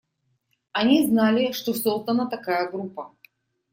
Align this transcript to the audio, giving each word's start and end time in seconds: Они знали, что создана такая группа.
Они 0.71 1.05
знали, 1.05 1.51
что 1.51 1.75
создана 1.75 2.25
такая 2.27 2.67
группа. 2.71 3.13